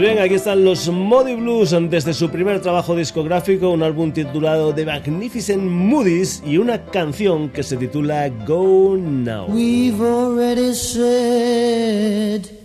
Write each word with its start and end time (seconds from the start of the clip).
Pues 0.00 0.14
bien, 0.14 0.24
aquí 0.24 0.36
están 0.36 0.64
los 0.64 0.88
Modi 0.88 1.34
Blues 1.34 1.76
desde 1.90 2.14
su 2.14 2.30
primer 2.30 2.62
trabajo 2.62 2.96
discográfico, 2.96 3.68
un 3.68 3.82
álbum 3.82 4.12
titulado 4.12 4.74
The 4.74 4.86
Magnificent 4.86 5.62
Moody's 5.62 6.42
y 6.42 6.56
una 6.56 6.86
canción 6.86 7.50
que 7.50 7.62
se 7.62 7.76
titula 7.76 8.30
Go 8.30 8.96
Now. 8.96 9.48
We've 9.50 10.00
already 10.00 10.72
said 10.72 12.59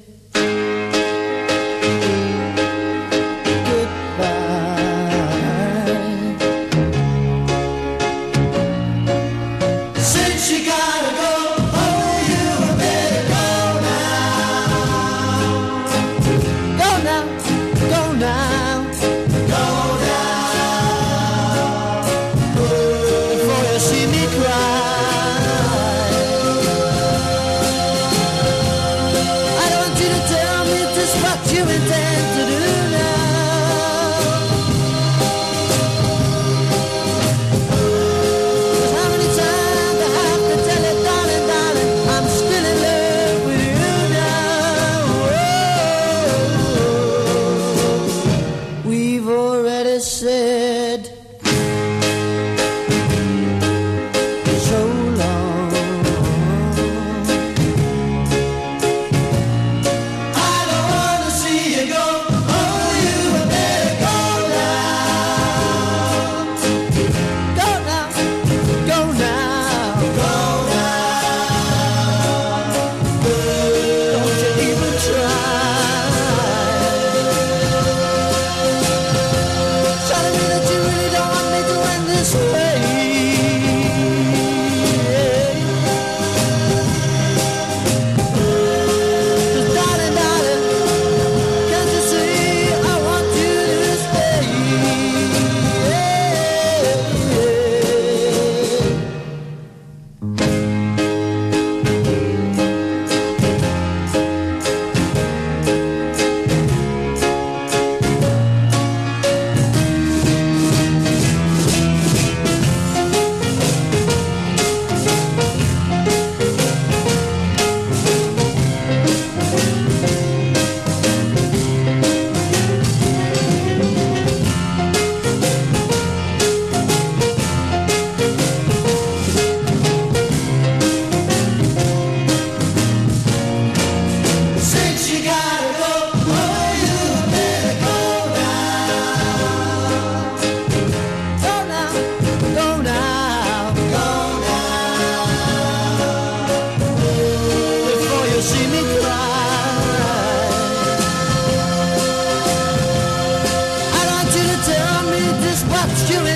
obscure 155.85 156.34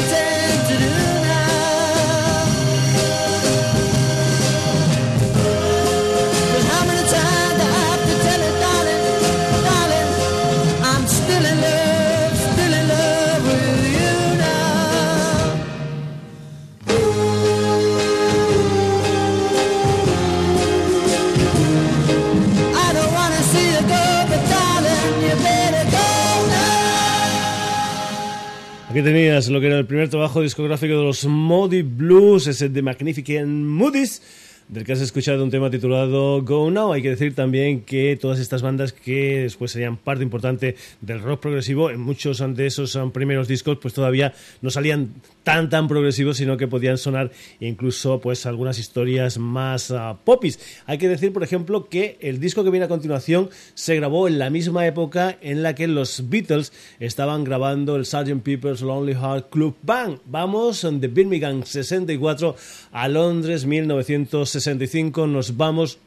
Tenías 29.03 29.47
lo 29.49 29.61
que 29.61 29.67
era 29.67 29.77
el 29.77 29.85
primer 29.85 30.09
trabajo 30.09 30.41
discográfico 30.41 30.97
de 30.97 31.03
los 31.03 31.25
Moody 31.25 31.83
Blues, 31.83 32.47
ese 32.47 32.69
de 32.69 32.81
Magnificent 32.81 33.47
Moody's 33.47 34.21
del 34.69 34.85
que 34.85 34.93
has 34.93 35.01
escuchado 35.01 35.43
un 35.43 35.49
tema 35.49 35.71
titulado 35.71 36.43
Go 36.43 36.69
Now. 36.69 36.93
Hay 36.93 37.01
que 37.01 37.09
decir 37.09 37.33
también 37.33 37.81
que 37.81 38.15
todas 38.21 38.39
estas 38.39 38.61
bandas 38.61 38.93
que 38.93 39.41
después 39.41 39.71
serían 39.71 39.97
parte 39.97 40.23
importante 40.23 40.75
del 41.01 41.21
rock 41.21 41.41
progresivo, 41.41 41.89
en 41.89 41.99
muchos 41.99 42.43
de 42.55 42.67
esos 42.67 42.97
primeros 43.11 43.47
discos, 43.47 43.79
pues 43.81 43.95
todavía 43.95 44.33
no 44.61 44.69
salían 44.69 45.09
tan 45.43 45.69
tan 45.69 45.87
progresivos, 45.87 46.37
sino 46.37 46.55
que 46.55 46.67
podían 46.67 46.99
sonar 46.99 47.31
incluso 47.59 48.21
pues 48.21 48.45
algunas 48.45 48.77
historias 48.77 49.39
más 49.39 49.89
uh, 49.89 50.15
popis. 50.23 50.59
Hay 50.85 50.99
que 50.99 51.09
decir, 51.09 51.33
por 51.33 51.41
ejemplo, 51.41 51.89
que 51.89 52.17
el 52.21 52.39
disco 52.39 52.63
que 52.63 52.69
viene 52.69 52.85
a 52.85 52.89
continuación 52.89 53.49
se 53.73 53.95
grabó 53.95 54.27
en 54.27 54.37
la 54.37 54.51
misma 54.51 54.85
época 54.85 55.35
en 55.41 55.63
la 55.63 55.73
que 55.73 55.87
los 55.87 56.29
Beatles 56.29 56.71
estaban 56.99 57.43
grabando 57.43 57.95
el 57.95 58.05
Sgt. 58.05 58.43
Pepper's 58.43 58.81
Lonely 58.81 59.13
Heart 59.13 59.49
Club 59.49 59.75
Band. 59.81 60.19
Vamos 60.25 60.85
de 60.89 61.07
Birmingham 61.07 61.63
64 61.63 62.55
a 62.91 63.07
Londres 63.07 63.65
1960 63.65 64.58
65 64.59 65.27
nos 65.27 65.57
vamos 65.57 65.99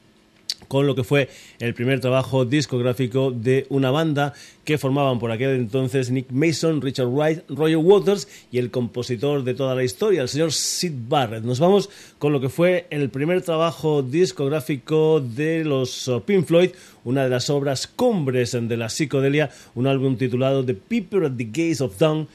con 0.68 0.86
lo 0.86 0.94
que 0.94 1.04
fue 1.04 1.28
el 1.58 1.74
primer 1.74 2.00
trabajo 2.00 2.44
discográfico 2.44 3.30
de 3.30 3.66
una 3.68 3.90
banda 3.90 4.32
que 4.64 4.78
formaban 4.78 5.18
por 5.18 5.30
aquel 5.30 5.50
entonces 5.50 6.10
Nick 6.10 6.30
Mason, 6.30 6.80
Richard 6.80 7.08
Wright, 7.08 7.40
Roger 7.48 7.76
Waters 7.76 8.28
y 8.50 8.58
el 8.58 8.70
compositor 8.70 9.44
de 9.44 9.54
toda 9.54 9.74
la 9.74 9.84
historia, 9.84 10.22
el 10.22 10.28
señor 10.28 10.52
Sid 10.52 10.92
Barrett. 11.08 11.44
Nos 11.44 11.60
vamos 11.60 11.90
con 12.18 12.32
lo 12.32 12.40
que 12.40 12.48
fue 12.48 12.86
el 12.90 13.10
primer 13.10 13.42
trabajo 13.42 14.02
discográfico 14.02 15.20
de 15.20 15.64
los 15.64 16.08
uh, 16.08 16.22
Pink 16.22 16.46
Floyd, 16.46 16.70
una 17.04 17.24
de 17.24 17.30
las 17.30 17.50
obras 17.50 17.86
cumbres 17.86 18.52
de 18.52 18.76
la 18.76 18.88
psicodelia, 18.88 19.50
un 19.74 19.86
álbum 19.86 20.16
titulado 20.16 20.64
The 20.64 20.74
People 20.74 21.26
at 21.26 21.32
the 21.36 21.44
Gates 21.44 21.80
of 21.80 21.98
Dawn, 21.98 22.28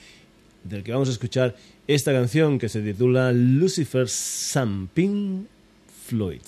del 0.63 0.83
que 0.83 0.91
vamos 0.91 1.07
a 1.09 1.13
escuchar 1.13 1.55
esta 1.87 2.11
canción 2.11 2.59
que 2.59 2.67
se 2.67 2.81
titula 2.81 3.31
Lucifer 3.31 4.09
Samping 4.09 5.47
Floyd. 6.07 6.42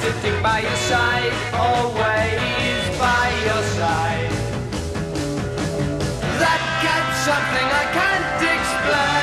Sitting 0.00 0.42
by 0.42 0.60
your 0.60 0.76
side, 0.90 1.32
always 1.54 2.98
by 2.98 3.26
your 3.46 3.62
side. 3.78 4.30
That 6.40 6.62
cat's 6.82 7.18
something 7.28 7.66
I 7.66 7.84
can't 7.98 8.42
explain. 8.54 9.17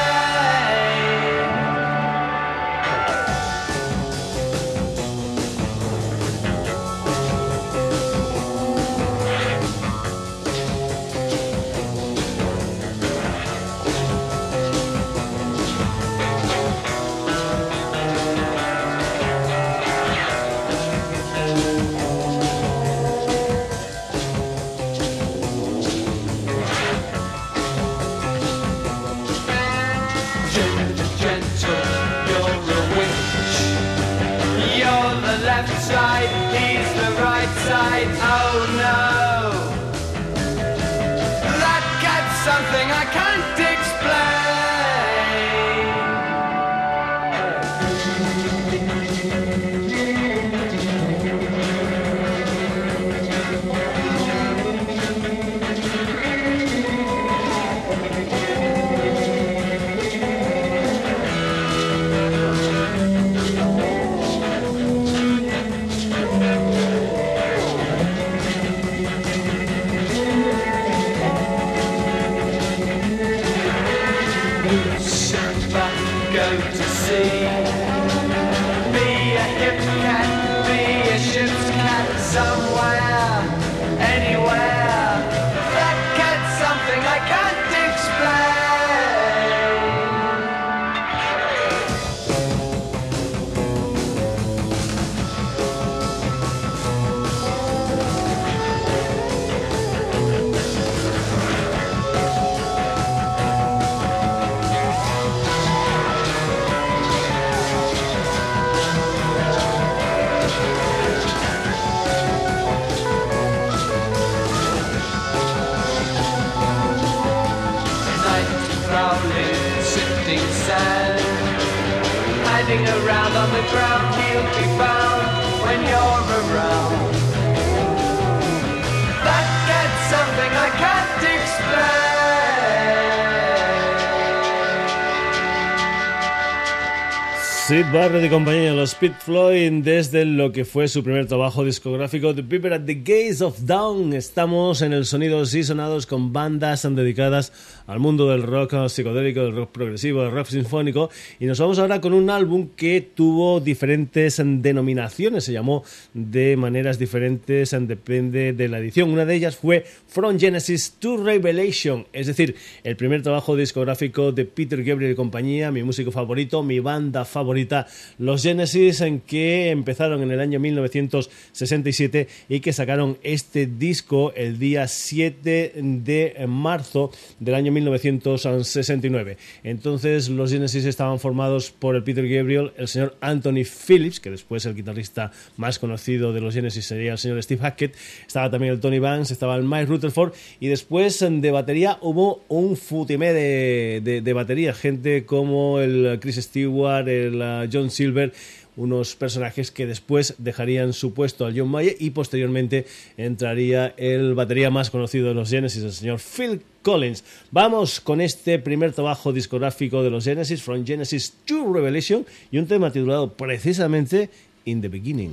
Sid 137.75 137.91
Barrett 137.91 138.23
y 138.23 138.29
compañía, 138.29 138.71
los 138.71 138.95
Pit 138.95 139.11
Floyd, 139.19 139.83
desde 139.83 140.23
lo 140.23 140.53
que 140.53 140.63
fue 140.63 140.87
su 140.87 141.03
primer 141.03 141.25
trabajo 141.25 141.65
discográfico, 141.65 142.33
The 142.33 142.41
People 142.41 142.73
at 142.73 142.85
the 142.85 142.93
Gates 142.95 143.41
of 143.41 143.59
Dawn. 143.63 144.13
Estamos 144.13 144.81
en 144.81 144.93
el 144.93 145.05
Sonidos 145.05 145.53
y 145.53 145.61
Sonados 145.61 146.05
con 146.05 146.31
bandas 146.31 146.87
dedicadas 146.95 147.51
al 147.87 147.99
mundo 147.99 148.29
del 148.29 148.43
rock 148.43 148.87
psicodélico, 148.87 149.41
del 149.43 149.55
rock 149.55 149.71
progresivo, 149.71 150.23
del 150.23 150.31
rock 150.31 150.47
sinfónico. 150.47 151.09
Y 151.39 151.45
nos 151.45 151.59
vamos 151.59 151.79
ahora 151.79 152.01
con 152.01 152.13
un 152.13 152.29
álbum 152.29 152.69
que 152.75 153.01
tuvo 153.01 153.59
diferentes 153.59 154.41
denominaciones, 154.43 155.43
se 155.43 155.53
llamó 155.53 155.83
de 156.13 156.57
maneras 156.57 156.97
diferentes, 156.97 157.75
depende 157.81 158.53
de 158.53 158.67
la 158.67 158.79
edición. 158.79 159.11
Una 159.11 159.25
de 159.25 159.35
ellas 159.35 159.55
fue 159.55 159.85
From 160.07 160.39
Genesis 160.39 160.95
to 160.99 161.17
Revelation, 161.17 162.07
es 162.13 162.27
decir, 162.27 162.55
el 162.83 162.95
primer 162.95 163.21
trabajo 163.21 163.55
discográfico 163.55 164.31
de 164.31 164.45
Peter 164.45 164.83
Gabriel 164.83 165.11
y 165.11 165.15
compañía, 165.15 165.71
mi 165.71 165.83
músico 165.83 166.11
favorito, 166.11 166.63
mi 166.63 166.79
banda 166.79 167.25
favorita 167.25 167.87
los 168.17 168.43
Genesis, 168.43 169.01
en 169.01 169.19
que 169.21 169.69
empezaron 169.69 170.23
en 170.23 170.31
el 170.31 170.39
año 170.39 170.59
1967 170.59 172.27
y 172.49 172.59
que 172.59 172.73
sacaron 172.73 173.17
este 173.23 173.65
disco 173.65 174.33
el 174.35 174.59
día 174.59 174.87
7 174.87 175.73
de 175.75 176.45
marzo 176.47 177.11
del 177.39 177.55
año 177.55 177.71
1969. 177.75 179.37
Entonces 179.63 180.29
los 180.29 180.51
Genesis 180.51 180.85
estaban 180.85 181.19
formados 181.19 181.71
por 181.71 181.95
el 181.95 182.03
Peter 182.03 182.27
Gabriel, 182.27 182.71
el 182.77 182.87
señor 182.87 183.15
Anthony 183.21 183.63
Phillips, 183.65 184.19
que 184.19 184.31
después 184.31 184.65
el 184.65 184.75
guitarrista 184.75 185.31
más 185.57 185.79
conocido 185.79 186.33
de 186.33 186.41
los 186.41 186.53
Genesis 186.53 186.85
sería 186.85 187.13
el 187.13 187.17
señor 187.17 187.41
Steve 187.43 187.61
Hackett, 187.61 187.95
estaba 188.25 188.49
también 188.49 188.73
el 188.73 188.79
Tony 188.79 188.99
Banks, 188.99 189.31
estaba 189.31 189.55
el 189.55 189.63
Mike 189.63 189.85
Rutherford 189.85 190.33
y 190.59 190.67
después 190.67 191.19
de 191.19 191.51
batería 191.51 191.97
hubo 192.01 192.43
un 192.47 192.77
futimé 192.77 193.33
de, 193.33 194.21
de, 194.23 194.33
batería, 194.33 194.73
gente 194.73 195.25
como 195.25 195.79
el 195.79 196.17
Chris 196.19 196.37
Stewart, 196.37 197.07
el 197.07 197.41
uh, 197.41 197.69
John 197.71 197.89
Silver, 197.89 198.33
unos 198.75 199.15
personajes 199.15 199.71
que 199.71 199.85
después 199.85 200.35
dejarían 200.37 200.93
su 200.93 201.13
puesto 201.13 201.45
al 201.45 201.57
John 201.57 201.69
Mayer 201.69 201.95
y 201.99 202.11
posteriormente 202.11 202.85
entraría 203.17 203.93
el 203.97 204.35
batería 204.35 204.69
más 204.69 204.89
conocido 204.89 205.29
de 205.29 205.33
los 205.33 205.49
Genesis, 205.49 205.83
el 205.83 205.93
señor 205.93 206.19
Phil 206.19 206.61
Collins. 206.85 207.23
Vamos 207.49 207.99
con 207.99 208.21
este 208.21 208.59
primer 208.59 208.93
trabajo 208.93 209.33
discográfico 209.33 210.03
de 210.03 210.11
los 210.11 210.23
Genesis, 210.23 210.61
From 210.61 210.85
Genesis 210.85 211.33
to 211.45 211.73
Revelation, 211.73 212.25
y 212.51 212.59
un 212.59 212.67
tema 212.67 212.91
titulado 212.91 213.33
precisamente 213.33 214.29
In 214.65 214.81
the 214.81 214.87
Beginning. 214.87 215.31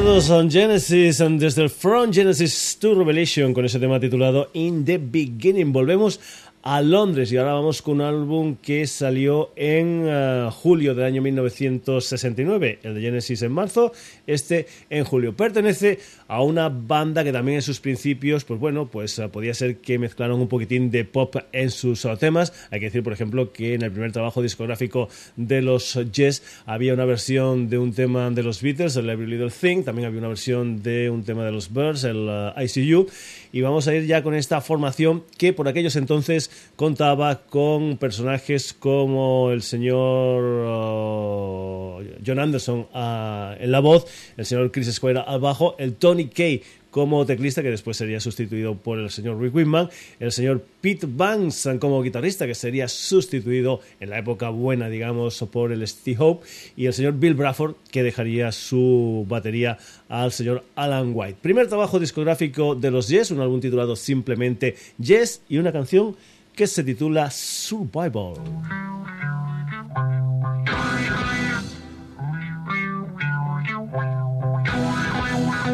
Adorados 0.00 0.24
son 0.24 0.50
Genesis 0.50 1.18
desde 1.18 1.62
el 1.62 1.68
From 1.68 2.10
Genesis 2.10 2.78
to 2.80 2.94
Revelation 2.94 3.52
con 3.52 3.66
ese 3.66 3.78
tema 3.78 4.00
titulado 4.00 4.48
In 4.54 4.84
the 4.84 4.96
Beginning. 4.96 5.72
Volvemos 5.72 6.18
a 6.62 6.80
Londres 6.80 7.30
y 7.32 7.36
ahora 7.36 7.54
vamos 7.54 7.82
con 7.82 7.96
un 7.96 8.00
álbum 8.02 8.56
que 8.56 8.86
salió 8.86 9.50
en 9.56 10.04
eh, 10.06 10.48
julio 10.52 10.94
del 10.94 11.04
año 11.04 11.20
1969, 11.20 12.78
el 12.82 12.94
de 12.94 13.00
Genesis 13.00 13.42
en 13.42 13.52
marzo, 13.52 13.92
este 14.26 14.66
en 14.88 15.04
julio. 15.04 15.36
Pertenece 15.36 15.98
a 16.30 16.42
una 16.42 16.68
banda 16.68 17.24
que 17.24 17.32
también 17.32 17.56
en 17.56 17.62
sus 17.62 17.80
principios, 17.80 18.44
pues 18.44 18.60
bueno, 18.60 18.86
pues 18.86 19.18
eh, 19.18 19.28
podía 19.28 19.52
ser 19.52 19.78
que 19.78 19.98
mezclaron 19.98 20.40
un 20.40 20.46
poquitín 20.46 20.92
de 20.92 21.04
pop 21.04 21.34
en 21.50 21.72
sus 21.72 22.04
eh, 22.04 22.16
temas. 22.20 22.52
Hay 22.70 22.78
que 22.78 22.86
decir, 22.86 23.02
por 23.02 23.12
ejemplo, 23.12 23.52
que 23.52 23.74
en 23.74 23.82
el 23.82 23.90
primer 23.90 24.12
trabajo 24.12 24.40
discográfico 24.40 25.08
de 25.34 25.60
los 25.60 25.98
Jazz 26.12 26.44
había 26.66 26.94
una 26.94 27.04
versión 27.04 27.68
de 27.68 27.78
un 27.78 27.92
tema 27.92 28.30
de 28.30 28.44
los 28.44 28.62
Beatles, 28.62 28.94
el 28.94 29.10
Every 29.10 29.26
Little 29.26 29.50
Thing, 29.50 29.82
también 29.82 30.06
había 30.06 30.20
una 30.20 30.28
versión 30.28 30.84
de 30.84 31.10
un 31.10 31.24
tema 31.24 31.44
de 31.44 31.50
los 31.50 31.72
Birds, 31.72 32.04
el 32.04 32.30
ICU, 32.56 33.08
y 33.50 33.60
vamos 33.62 33.88
a 33.88 33.94
ir 33.96 34.06
ya 34.06 34.22
con 34.22 34.34
esta 34.34 34.60
formación 34.60 35.24
que 35.36 35.52
por 35.52 35.66
aquellos 35.66 35.96
entonces 35.96 36.48
contaba 36.76 37.42
con 37.42 37.96
personajes 37.96 38.72
como 38.72 39.50
el 39.50 39.62
señor 39.62 40.44
uh, 40.44 42.04
John 42.24 42.38
Anderson 42.38 42.86
uh, 42.94 43.60
en 43.60 43.72
la 43.72 43.80
voz, 43.80 44.06
el 44.36 44.46
señor 44.46 44.70
Chris 44.70 44.92
Squire 44.94 45.24
al 45.26 45.40
bajo, 45.40 45.74
el 45.78 45.94
Tony 45.94 46.19
Kay 46.28 46.62
como 46.90 47.24
teclista, 47.24 47.62
que 47.62 47.70
después 47.70 47.96
sería 47.96 48.20
sustituido 48.20 48.74
por 48.74 48.98
el 48.98 49.10
señor 49.10 49.40
Rick 49.40 49.54
Whitman, 49.54 49.88
el 50.18 50.32
señor 50.32 50.64
Pete 50.80 51.06
Banks 51.08 51.68
como 51.78 52.02
guitarrista, 52.02 52.46
que 52.46 52.54
sería 52.54 52.88
sustituido 52.88 53.80
en 54.00 54.10
la 54.10 54.18
época 54.18 54.48
buena, 54.50 54.88
digamos, 54.88 55.38
por 55.52 55.72
el 55.72 55.86
Steve 55.86 56.16
Hope, 56.20 56.46
y 56.76 56.86
el 56.86 56.92
señor 56.92 57.14
Bill 57.14 57.34
Bradford, 57.34 57.76
que 57.90 58.02
dejaría 58.02 58.50
su 58.52 59.24
batería 59.28 59.78
al 60.08 60.32
señor 60.32 60.64
Alan 60.74 61.12
White. 61.14 61.38
Primer 61.40 61.68
trabajo 61.68 62.00
discográfico 62.00 62.74
de 62.74 62.90
los 62.90 63.08
Yes, 63.08 63.30
un 63.30 63.40
álbum 63.40 63.60
titulado 63.60 63.94
simplemente 63.94 64.74
Yes, 64.98 65.42
y 65.48 65.58
una 65.58 65.72
canción 65.72 66.16
que 66.56 66.66
se 66.66 66.82
titula 66.82 67.30
Survival. 67.30 68.34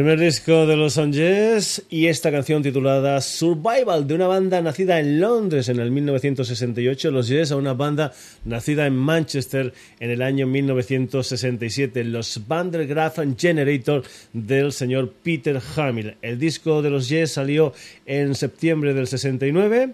Primer 0.00 0.18
disco 0.18 0.66
de 0.66 0.78
los 0.78 0.96
Angeles 0.96 1.84
y 1.90 2.06
esta 2.06 2.30
canción 2.30 2.62
titulada 2.62 3.20
Survival 3.20 4.06
de 4.06 4.14
una 4.14 4.28
banda 4.28 4.62
nacida 4.62 4.98
en 4.98 5.20
Londres 5.20 5.68
en 5.68 5.78
el 5.78 5.90
1968, 5.90 7.10
los 7.10 7.28
Yes, 7.28 7.52
a 7.52 7.56
una 7.56 7.74
banda 7.74 8.10
nacida 8.46 8.86
en 8.86 8.96
Manchester 8.96 9.74
en 10.00 10.10
el 10.10 10.22
año 10.22 10.46
1967, 10.46 12.02
los 12.04 12.48
Vandergraaf 12.48 13.18
Generator 13.36 14.02
del 14.32 14.72
señor 14.72 15.12
Peter 15.22 15.60
Hamill. 15.76 16.16
El 16.22 16.38
disco 16.38 16.80
de 16.80 16.88
los 16.88 17.10
Yes 17.10 17.32
salió 17.32 17.74
en 18.06 18.34
septiembre 18.34 18.94
del 18.94 19.06
69. 19.06 19.90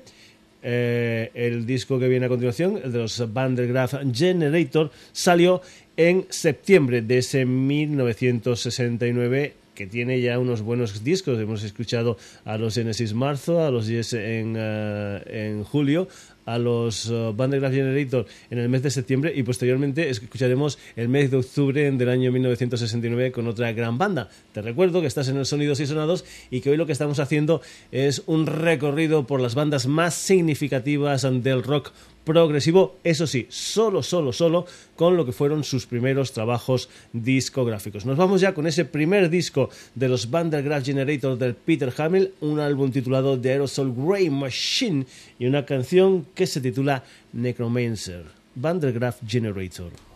Eh, 0.63 1.33
el 1.35 1.67
disco 1.67 1.99
que 1.99 2.07
viene 2.07 2.27
a 2.27 2.29
continuación, 2.29 2.81
el 2.85 2.93
de 2.93 2.99
los 3.01 3.33
Vandergraaf 3.33 3.95
Generator, 4.15 4.93
salió 5.11 5.63
en 5.97 6.27
septiembre 6.31 7.03
de 7.03 7.19
ese 7.19 7.45
1969 7.45 9.66
que 9.77 9.87
tiene 9.87 10.21
ya 10.21 10.41
unos 10.41 10.63
buenos 10.63 11.05
discos. 11.05 11.39
Hemos 11.39 11.63
escuchado 11.63 12.17
a 12.45 12.59
los 12.59 12.75
Genesis 12.75 13.15
marzo, 13.15 13.65
a 13.65 13.71
los 13.71 13.87
Yes 13.87 14.15
en, 14.15 14.57
eh, 14.59 15.23
en 15.29 15.63
julio, 15.63 16.09
a 16.47 16.59
los 16.59 17.11
uh, 17.11 17.35
Vandergraaf 17.35 17.75
Generator 17.75 18.27
en 18.51 18.59
el 18.59 18.69
mes 18.69 18.83
de 18.83 18.91
septiembre 18.91 19.33
y 19.35 19.43
posteriormente 19.43 20.09
escucharemos 20.09 20.79
el 20.95 21.09
mes 21.09 21.31
de 21.31 21.37
octubre 21.39 21.91
del 21.91 22.09
año 22.09 22.33
1969 22.33 23.33
con 23.33 23.47
otra 23.47 23.73
gran 23.73 23.99
banda. 23.99 24.31
Te 24.53 24.63
recuerdo 24.63 25.01
que 25.01 25.09
estás 25.09 25.29
en 25.29 25.37
el 25.37 25.45
Sonidos 25.47 25.81
y 25.81 25.87
Sonados 25.87 26.25
y 26.51 26.61
que 26.61 26.71
hoy 26.71 26.77
lo 26.77 26.87
que 26.87 26.93
estamos 26.93 27.19
haciendo 27.19 27.61
es 27.93 28.23
un 28.27 28.47
recorrido 28.47 29.27
por 29.27 29.41
las 29.41 29.55
bandas 29.55 29.87
más 29.87 30.15
significativas 30.15 31.23
del 31.43 31.63
rock 31.63 31.93
progresivo, 32.27 32.99
eso 33.05 33.27
sí, 33.27 33.47
solo, 33.49 34.03
solo, 34.03 34.33
solo 34.33 34.67
con 34.97 35.17
lo 35.17 35.25
que 35.25 35.31
fueron 35.31 35.63
sus 35.63 35.87
primeros 35.87 36.33
trabajos 36.33 36.91
discográficos. 37.13 38.05
Nos 38.05 38.19
vamos 38.19 38.41
ya 38.41 38.53
con 38.53 38.67
ese 38.67 38.85
primer 38.85 39.31
disco 39.31 39.71
de 39.95 40.09
los 40.09 40.29
Vandergraaf 40.29 40.85
Generator 40.85 41.39
del 41.39 41.55
Peter 41.55 41.93
Hamill, 41.97 42.35
un 42.41 42.59
álbum 42.59 42.91
titulado 42.91 43.41
The 43.41 43.53
Aerosol 43.53 43.95
Grey 43.97 44.29
Machine 44.29 45.07
y 45.39 45.47
una 45.47 45.65
canción 45.65 46.27
que 46.35 46.49
se 46.49 46.61
titula 46.61 47.05
Necromancer, 47.33 48.25
Vandergraaf 48.57 49.19
Generator. 49.25 50.16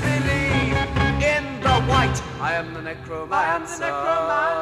believe 0.00 0.76
in 1.22 1.60
the 1.60 1.76
white. 1.90 2.22
I 2.40 2.54
am 2.54 2.74
the 2.74 2.82
necromancer. 2.82 4.53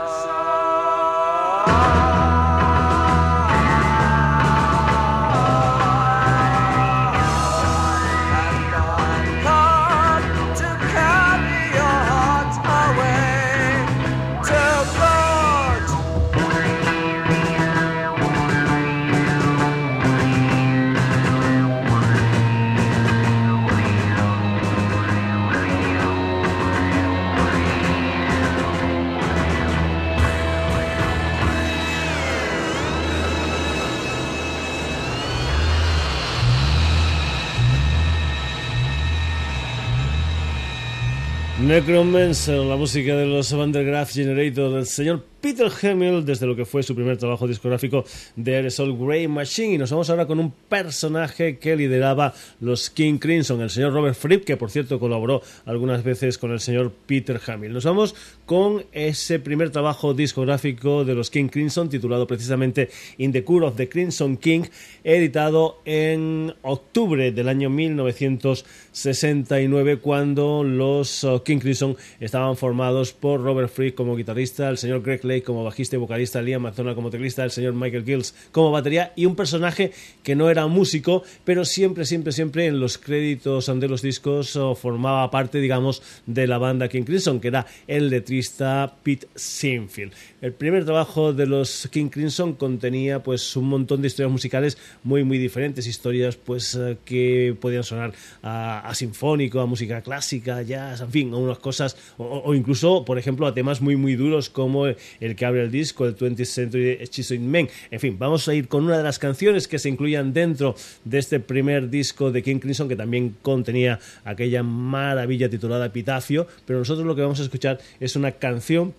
Necromancer, 41.62 42.58
la 42.58 42.76
música 42.76 43.14
de 43.14 43.24
los 43.24 43.52
Vandergraaf 43.52 44.12
Generator 44.12 44.74
del 44.74 44.86
señor 44.86 45.31
Peter 45.42 45.70
Hamill 45.82 46.24
desde 46.24 46.46
lo 46.46 46.54
que 46.54 46.64
fue 46.64 46.84
su 46.84 46.94
primer 46.94 47.16
trabajo 47.16 47.48
discográfico 47.48 48.04
de 48.36 48.54
Aerosol 48.54 48.96
Grey 48.96 49.26
Machine 49.26 49.74
y 49.74 49.78
nos 49.78 49.90
vamos 49.90 50.08
ahora 50.08 50.24
con 50.24 50.38
un 50.38 50.52
personaje 50.68 51.58
que 51.58 51.74
lideraba 51.74 52.32
los 52.60 52.90
King 52.90 53.18
Crimson, 53.18 53.60
el 53.60 53.70
señor 53.70 53.92
Robert 53.92 54.14
Fripp, 54.14 54.44
que 54.44 54.56
por 54.56 54.70
cierto 54.70 55.00
colaboró 55.00 55.42
algunas 55.66 56.04
veces 56.04 56.38
con 56.38 56.52
el 56.52 56.60
señor 56.60 56.92
Peter 57.06 57.40
Hamill. 57.44 57.72
Nos 57.72 57.84
vamos 57.84 58.14
con 58.46 58.84
ese 58.92 59.40
primer 59.40 59.70
trabajo 59.70 60.14
discográfico 60.14 61.04
de 61.04 61.16
los 61.16 61.28
King 61.28 61.48
Crimson 61.48 61.88
titulado 61.88 62.28
precisamente 62.28 62.88
In 63.18 63.32
the 63.32 63.42
Cure 63.42 63.66
of 63.66 63.74
the 63.74 63.88
Crimson 63.88 64.36
King, 64.36 64.62
editado 65.02 65.80
en 65.84 66.54
octubre 66.62 67.32
del 67.32 67.48
año 67.48 67.68
1969 67.68 69.98
cuando 69.98 70.62
los 70.62 71.24
uh, 71.24 71.42
King 71.42 71.58
Crimson 71.58 71.96
estaban 72.20 72.56
formados 72.56 73.12
por 73.12 73.42
Robert 73.42 73.70
Fripp 73.70 73.96
como 73.96 74.14
guitarrista, 74.14 74.68
el 74.68 74.78
señor 74.78 75.02
Greg 75.02 75.31
Como 75.40 75.64
bajista 75.64 75.96
y 75.96 75.98
vocalista, 75.98 76.42
Liam 76.42 76.62
McDonald 76.62 76.94
como 76.94 77.08
teclista, 77.08 77.44
el 77.44 77.50
señor 77.50 77.72
Michael 77.72 78.04
Gills 78.04 78.34
como 78.52 78.70
batería 78.70 79.12
y 79.16 79.24
un 79.24 79.34
personaje 79.34 79.92
que 80.22 80.34
no 80.34 80.50
era 80.50 80.66
músico, 80.66 81.22
pero 81.44 81.64
siempre, 81.64 82.04
siempre, 82.04 82.32
siempre 82.32 82.66
en 82.66 82.78
los 82.78 82.98
créditos 82.98 83.70
de 83.80 83.88
los 83.88 84.02
discos 84.02 84.54
uh, 84.56 84.74
formaba 84.74 85.30
parte, 85.30 85.58
digamos, 85.58 86.02
de 86.26 86.46
la 86.46 86.58
banda 86.58 86.88
King 86.88 87.04
Crimson, 87.04 87.40
que 87.40 87.48
era 87.48 87.66
el 87.86 88.10
letrista 88.10 88.94
Pete 89.02 89.28
Sinfield. 89.34 90.12
El 90.42 90.52
primer 90.52 90.84
trabajo 90.84 91.32
de 91.32 91.46
los 91.46 91.86
King 91.92 92.08
Crimson 92.08 92.54
contenía 92.54 93.22
pues 93.22 93.54
un 93.54 93.68
montón 93.68 94.02
de 94.02 94.08
historias 94.08 94.32
musicales 94.32 94.76
muy, 95.04 95.22
muy 95.22 95.38
diferentes, 95.38 95.86
historias 95.86 96.34
pues 96.34 96.74
uh, 96.74 96.96
que 97.04 97.56
podían 97.60 97.84
sonar 97.84 98.12
a, 98.42 98.90
sinfónico, 98.92 99.60
a 99.60 99.66
música 99.66 100.00
clásica, 100.00 100.60
jazz, 100.62 101.00
en 101.00 101.10
fin, 101.12 101.32
a 101.32 101.36
unas 101.36 101.60
cosas, 101.60 101.96
o, 102.18 102.56
incluso, 102.56 103.04
por 103.04 103.18
ejemplo, 103.20 103.46
a 103.46 103.54
temas 103.54 103.80
muy, 103.80 103.94
muy 103.94 104.16
duros 104.16 104.50
como 104.50 104.88
el 104.88 105.36
que 105.36 105.44
abre 105.44 105.62
el 105.62 105.70
disco, 105.70 106.06
el 106.06 106.16
20th 106.16 106.44
Century 106.44 107.06
Schizoid 107.06 107.38
Men. 107.38 107.68
En 107.92 108.00
fin, 108.00 108.18
vamos 108.18 108.48
a 108.48 108.54
ir 108.54 108.66
con 108.66 108.82
una 108.82 108.96
de 108.96 109.04
las 109.04 109.20
canciones 109.20 109.68
que 109.68 109.78
se 109.78 109.90
incluían 109.90 110.32
dentro 110.32 110.74
de 111.04 111.18
este 111.18 111.38
primer 111.38 111.88
disco 111.88 112.32
de 112.32 112.42
King 112.42 112.58
Crimson, 112.58 112.88
que 112.88 112.96
también 112.96 113.36
contenía 113.42 114.00
aquella 114.24 114.64
maravilla 114.64 115.48
titulada 115.48 115.86
Epitafio, 115.86 116.48
pero 116.66 116.80
nosotros 116.80 117.06
lo 117.06 117.14
que 117.14 117.22
vamos 117.22 117.38
a 117.38 117.44
escuchar 117.44 117.78
es 118.00 118.16
una 118.16 118.32
canción 118.32 118.92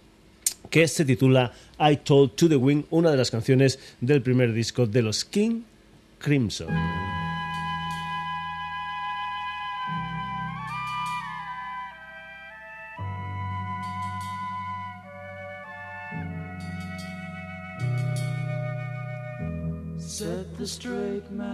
que 0.74 0.88
se 0.88 1.06
titula 1.06 1.54
I 1.80 1.98
Told 1.98 2.36
to 2.36 2.50
the 2.50 2.56
Wind, 2.56 2.86
una 2.90 3.12
de 3.12 3.18
las 3.18 3.30
canciones 3.30 3.78
del 4.02 4.24
primer 4.24 4.54
disco 4.54 4.88
de 4.88 5.04
los 5.04 5.24
King 5.24 5.62
Crimson. 6.18 6.68
Said 20.00 20.58
the 20.58 20.66
straight 20.66 21.30
man 21.30 21.53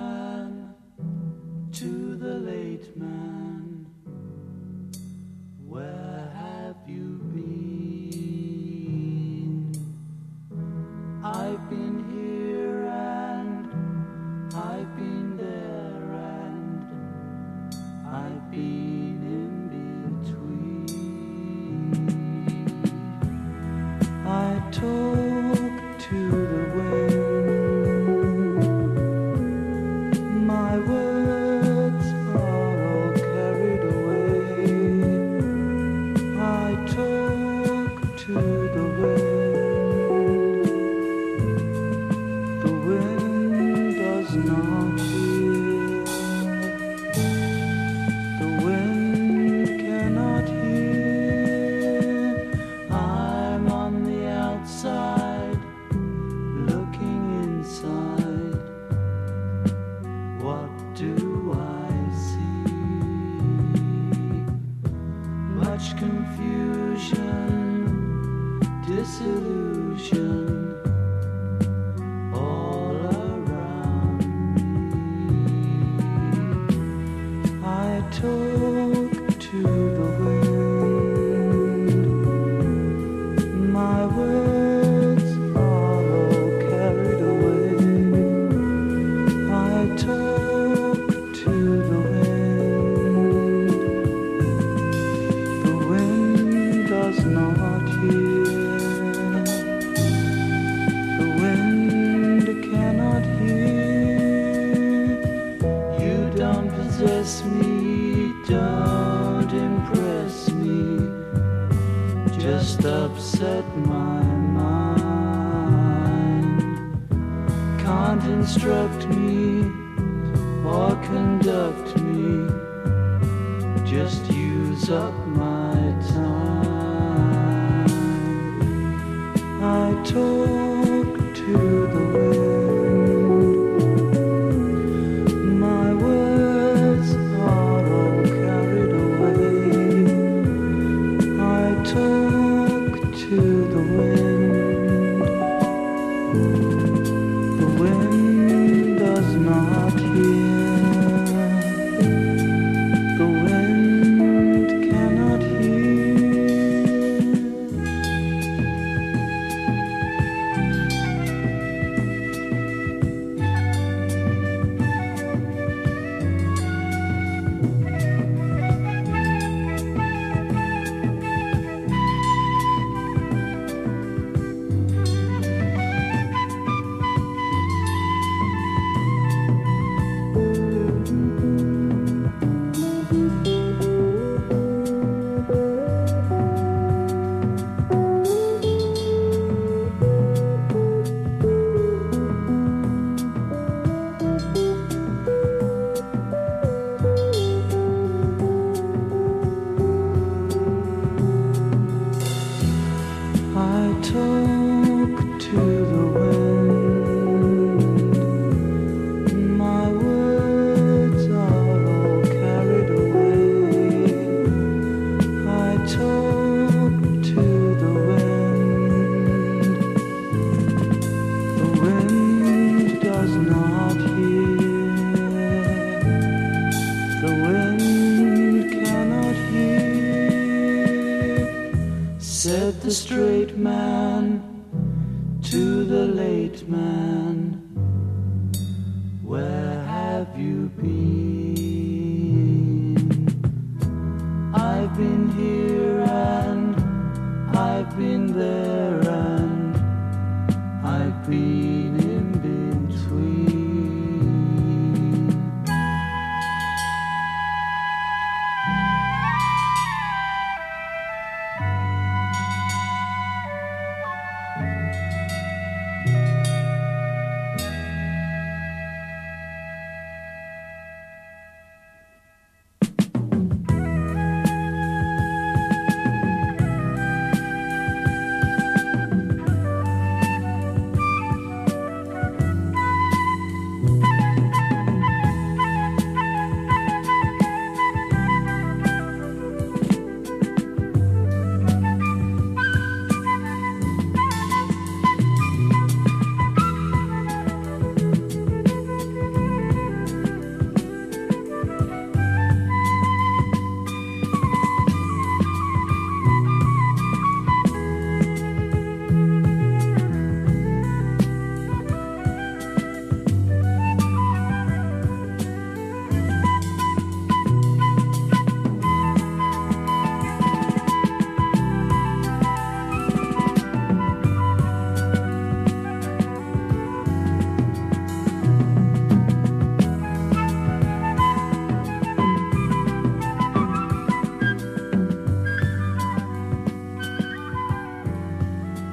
to 38.35 38.58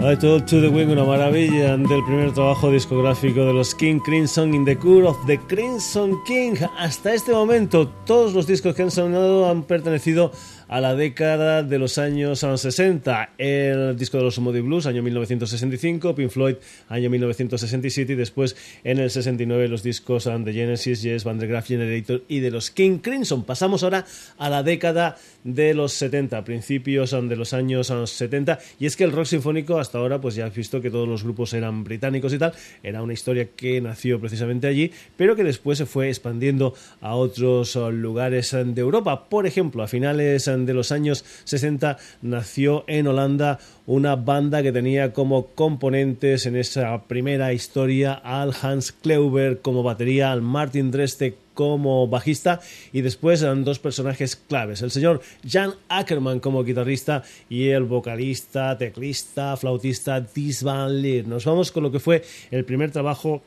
I 0.08 0.14
Talk 0.14 0.46
to 0.46 0.60
the 0.60 0.68
Wind, 0.68 0.92
una 0.92 1.02
maravilla 1.02 1.76
del 1.76 2.04
primer 2.04 2.32
trabajo 2.32 2.70
discográfico 2.70 3.44
de 3.44 3.52
los 3.52 3.74
King 3.74 3.98
Crimson 3.98 4.54
in 4.54 4.64
the 4.64 4.76
Cure 4.76 5.08
of 5.08 5.16
the 5.26 5.36
Crimson 5.36 6.22
King. 6.24 6.54
Hasta 6.78 7.12
este 7.12 7.32
momento, 7.32 7.88
todos 8.04 8.32
los 8.32 8.46
discos 8.46 8.76
que 8.76 8.82
han 8.82 8.92
sonado 8.92 9.50
han 9.50 9.64
pertenecido 9.64 10.26
a 10.26 10.30
la 10.68 10.94
década 10.94 11.62
de 11.62 11.78
los 11.78 11.98
años 11.98 12.40
60. 12.40 13.30
El 13.38 13.96
disco 13.96 14.18
de 14.18 14.24
los 14.24 14.38
Moody 14.38 14.60
Blues, 14.60 14.86
año 14.86 15.02
1965, 15.02 16.14
Pink 16.14 16.30
Floyd, 16.30 16.56
año 16.88 17.08
1967, 17.10 18.12
y 18.12 18.16
después 18.16 18.56
en 18.84 18.98
el 18.98 19.10
69 19.10 19.68
los 19.68 19.82
discos 19.82 20.24
de 20.24 20.52
Genesis, 20.52 21.02
Yes, 21.02 21.24
Van 21.24 21.38
der 21.38 21.48
Graaf 21.48 21.68
Generator 21.68 22.22
y 22.28 22.40
de 22.40 22.50
los 22.50 22.70
King 22.70 22.98
Crimson. 22.98 23.44
Pasamos 23.44 23.82
ahora 23.82 24.04
a 24.38 24.50
la 24.50 24.62
década 24.62 25.16
de 25.44 25.74
los 25.74 25.92
70, 25.92 26.44
principios 26.44 27.12
de 27.12 27.36
los 27.36 27.52
años 27.52 27.86
70, 27.86 28.58
y 28.80 28.86
es 28.86 28.96
que 28.96 29.04
el 29.04 29.12
rock 29.12 29.26
sinfónico 29.26 29.78
hasta 29.78 29.98
ahora, 29.98 30.20
pues 30.20 30.34
ya 30.34 30.46
has 30.46 30.54
visto 30.54 30.80
que 30.80 30.90
todos 30.90 31.08
los 31.08 31.22
grupos 31.22 31.52
eran 31.54 31.84
británicos 31.84 32.32
y 32.32 32.38
tal, 32.38 32.52
era 32.82 33.02
una 33.02 33.12
historia 33.12 33.48
que 33.54 33.80
nació 33.80 34.20
precisamente 34.20 34.66
allí, 34.66 34.90
pero 35.16 35.36
que 35.36 35.44
después 35.44 35.78
se 35.78 35.86
fue 35.86 36.08
expandiendo 36.08 36.74
a 37.00 37.14
otros 37.14 37.76
lugares 37.76 38.50
de 38.50 38.80
Europa. 38.80 39.28
Por 39.28 39.46
ejemplo, 39.46 39.82
a 39.82 39.88
finales 39.88 40.48
de 40.64 40.74
los 40.74 40.92
años 40.92 41.24
60 41.44 41.98
nació 42.22 42.84
en 42.86 43.08
Holanda 43.08 43.58
una 43.86 44.16
banda 44.16 44.62
que 44.62 44.72
tenía 44.72 45.12
como 45.12 45.48
componentes 45.48 46.46
en 46.46 46.56
esa 46.56 47.02
primera 47.04 47.52
historia 47.52 48.14
al 48.14 48.54
Hans 48.62 48.92
Kleuber 48.92 49.60
como 49.60 49.82
batería, 49.82 50.32
al 50.32 50.40
Martin 50.40 50.90
Dreste 50.90 51.36
como 51.54 52.06
bajista 52.06 52.60
y 52.92 53.00
después 53.00 53.42
eran 53.42 53.64
dos 53.64 53.78
personajes 53.78 54.36
claves, 54.36 54.82
el 54.82 54.90
señor 54.90 55.22
Jan 55.48 55.74
Ackerman 55.88 56.38
como 56.38 56.62
guitarrista 56.62 57.24
y 57.48 57.68
el 57.68 57.84
vocalista, 57.84 58.76
teclista, 58.78 59.56
flautista 59.56 60.20
Dis 60.20 60.62
Van 60.62 61.02
Leer. 61.02 61.26
Nos 61.26 61.44
vamos 61.44 61.72
con 61.72 61.82
lo 61.82 61.90
que 61.90 61.98
fue 61.98 62.22
el 62.50 62.64
primer 62.64 62.90
trabajo 62.90 63.42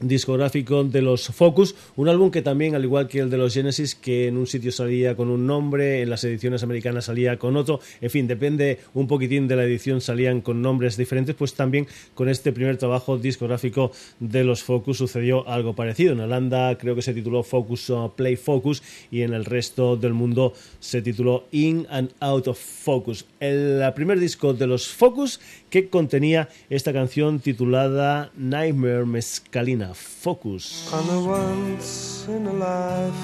discográfico 0.00 0.84
de 0.84 1.02
los 1.02 1.28
Focus, 1.28 1.74
un 1.96 2.08
álbum 2.08 2.30
que 2.30 2.42
también, 2.42 2.74
al 2.74 2.84
igual 2.84 3.08
que 3.08 3.20
el 3.20 3.30
de 3.30 3.38
los 3.38 3.54
Genesis, 3.54 3.94
que 3.94 4.28
en 4.28 4.36
un 4.36 4.46
sitio 4.46 4.72
salía 4.72 5.16
con 5.16 5.28
un 5.28 5.46
nombre, 5.46 6.02
en 6.02 6.10
las 6.10 6.24
ediciones 6.24 6.62
americanas 6.62 7.06
salía 7.06 7.38
con 7.38 7.56
otro, 7.56 7.80
en 8.00 8.10
fin, 8.10 8.26
depende 8.26 8.78
un 8.94 9.06
poquitín 9.06 9.48
de 9.48 9.56
la 9.56 9.64
edición, 9.64 10.00
salían 10.00 10.40
con 10.40 10.62
nombres 10.62 10.96
diferentes, 10.96 11.34
pues 11.34 11.54
también 11.54 11.86
con 12.14 12.28
este 12.28 12.52
primer 12.52 12.76
trabajo 12.76 13.18
discográfico 13.18 13.92
de 14.20 14.44
los 14.44 14.62
Focus 14.62 14.98
sucedió 14.98 15.48
algo 15.48 15.74
parecido. 15.74 16.12
En 16.12 16.20
Holanda 16.20 16.76
creo 16.78 16.94
que 16.94 17.02
se 17.02 17.14
tituló 17.14 17.42
Focus 17.42 17.90
uh, 17.90 18.12
Play 18.14 18.36
Focus 18.36 18.82
y 19.10 19.22
en 19.22 19.32
el 19.34 19.44
resto 19.44 19.96
del 19.96 20.14
mundo 20.14 20.52
se 20.80 21.02
tituló 21.02 21.44
In 21.50 21.86
and 21.90 22.10
Out 22.20 22.48
of 22.48 22.58
Focus. 22.58 23.24
El 23.40 23.82
primer 23.94 24.18
disco 24.20 24.54
de 24.54 24.66
los 24.66 24.88
Focus 24.88 25.40
que 25.70 25.88
contenía 25.88 26.48
esta 26.70 26.92
canción 26.92 27.40
titulada 27.40 28.30
Nightmare 28.36 29.06
Mescalina 29.06 29.94
Focus. 29.94 30.90
On 30.92 31.08
a 31.10 31.18
once 31.20 32.26
in 32.28 32.46
a 32.46 32.52
life 32.52 33.14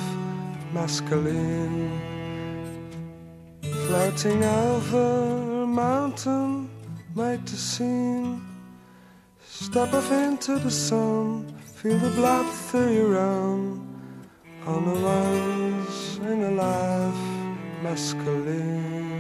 masculine. 0.72 1.90
Floating 3.86 4.42
over 4.42 5.62
a 5.62 5.66
mountain 5.66 6.68
made 7.14 7.46
to 7.46 7.56
scene. 7.56 8.40
Step 9.46 9.94
off 9.94 10.10
into 10.10 10.58
the 10.58 10.70
sun 10.70 11.46
feel 11.84 11.98
the 11.98 12.10
blood 12.10 12.50
through 12.70 12.94
your 12.94 13.18
own. 13.18 13.80
On 14.66 14.88
a 14.88 14.94
once 14.94 16.18
in 16.18 16.42
a 16.42 16.50
life 16.50 17.82
masculine 17.82 19.13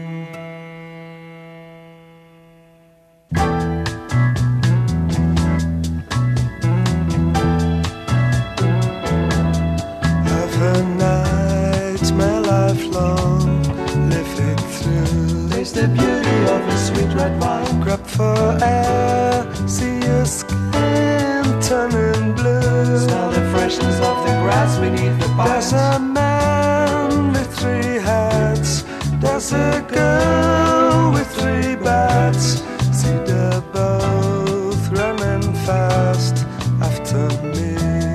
the 15.86 15.92
beauty 15.92 16.36
of 16.54 16.66
a 16.66 16.78
sweet 16.78 17.12
red 17.14 17.38
wine. 17.40 17.80
Grab 17.82 18.06
for 18.06 18.56
air, 18.62 19.44
see 19.68 19.98
your 20.00 20.24
skin 20.24 21.44
turning 21.60 22.32
blue. 22.34 22.98
Smell 22.98 23.30
the 23.30 23.44
freshness 23.52 23.96
of 24.00 24.16
the 24.24 24.32
grass 24.42 24.78
beneath 24.78 25.18
the 25.20 25.28
There's 25.44 25.72
pines. 25.72 25.96
a 25.96 25.98
man 25.98 27.32
with 27.32 27.50
three 27.58 28.00
hats. 28.00 28.84
There's 29.20 29.52
a 29.52 29.84
girl 29.96 31.12
with 31.12 31.28
three 31.38 31.76
bats. 31.76 32.62
See, 32.98 33.18
they're 33.28 33.60
both 33.72 34.82
running 34.98 35.52
fast 35.66 36.46
after 36.80 37.24
me. 37.52 37.68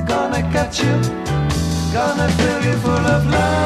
Gonna 0.07 0.41
catch 0.55 0.81
you, 0.81 0.95
gonna 1.93 2.29
fill 2.37 2.61
you 2.65 2.75
full 2.77 3.05
of 3.15 3.25
love. 3.27 3.58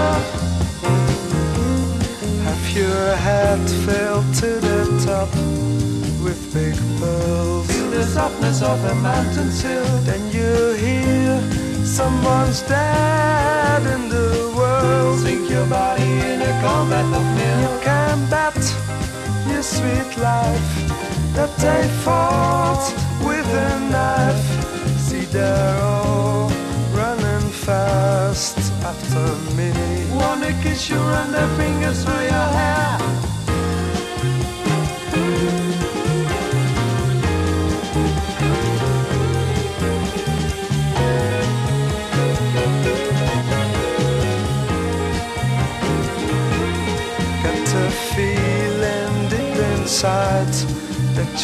Your 3.03 3.15
head 3.17 3.59
filled 3.85 4.33
to 4.35 4.49
the 4.67 4.79
top 5.05 5.27
with 6.23 6.39
big 6.53 6.75
pearls. 6.99 7.67
Feel 7.69 7.89
the 7.91 8.03
softness 8.03 8.61
of 8.61 8.81
a 8.85 8.95
mountain 8.95 9.51
sill. 9.51 9.85
Then 10.07 10.23
you 10.31 10.51
hear 10.85 11.35
someone's 11.83 12.61
dead 12.61 13.81
in 13.95 14.07
the 14.07 14.53
world. 14.55 15.19
Sink 15.19 15.49
your 15.49 15.65
body 15.65 16.11
in 16.31 16.39
a 16.43 16.53
combat 16.61 17.03
of 17.19 17.25
You 17.39 17.43
milk. 17.43 17.81
can 17.83 18.17
bet 18.29 18.61
your 19.51 19.63
sweet 19.63 20.11
life 20.29 20.69
that 21.35 21.51
they 21.57 21.83
fought 22.05 22.85
with 23.27 23.47
a 23.67 23.71
knife. 23.91 24.45
See, 25.07 25.25
they're 25.25 25.81
all 25.81 26.49
running 26.95 27.49
fast 27.67 28.57
after 28.81 29.27
me. 29.57 29.73
Wanna 30.15 30.53
kiss 30.63 30.89
you, 30.89 30.99
run 31.13 31.33
their 31.33 31.51
fingers 31.57 32.05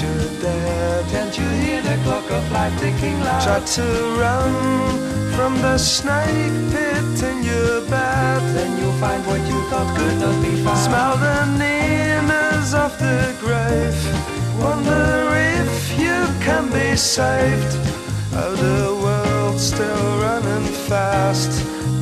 you're 0.01 0.41
dead. 0.41 1.05
Can't 1.09 1.37
you 1.37 1.47
hear 1.63 1.81
the 1.81 1.97
clock 2.03 2.29
of 2.31 2.51
life 2.51 2.77
ticking 2.79 3.19
loud? 3.19 3.43
Try 3.43 3.59
to 3.59 3.87
run 4.23 4.53
from 5.35 5.55
the 5.61 5.77
snake 5.77 6.57
pit 6.71 7.23
in 7.23 7.43
your 7.43 7.81
bed. 7.89 8.41
Then 8.55 8.77
you'll 8.79 8.99
find 9.03 9.25
what 9.25 9.41
you 9.47 9.59
thought 9.69 9.89
could 9.97 10.17
not 10.19 10.41
be 10.43 10.55
found. 10.63 10.77
Smell 10.77 11.17
the 11.17 11.45
nearness 11.57 12.73
of 12.73 12.97
the 12.99 13.35
grave. 13.39 13.99
Wonder 14.59 15.35
if 15.59 15.99
you 15.99 16.17
can 16.45 16.71
be 16.71 16.95
saved. 16.95 17.73
Oh, 18.33 18.55
the 18.55 18.95
world's 19.03 19.63
still 19.63 20.19
running 20.21 20.67
fast 20.87 21.51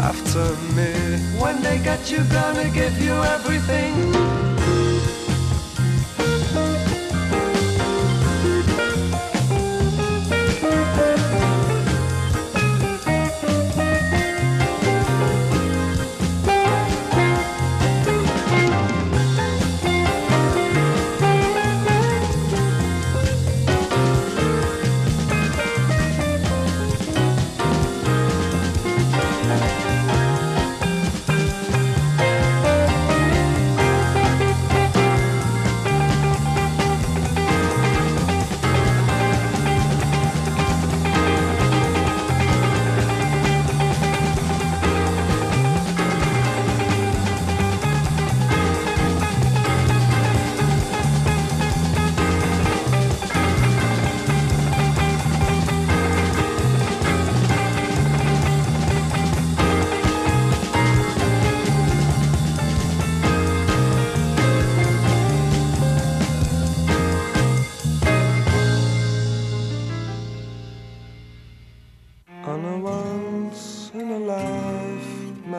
after 0.01 0.45
me. 0.75 0.93
When 1.41 1.61
they 1.61 1.79
get 1.79 2.11
you, 2.11 2.23
gonna 2.25 2.69
give 2.69 2.99
you 3.01 3.13
everything. 3.35 4.36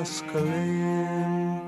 Mescaline 0.08 1.60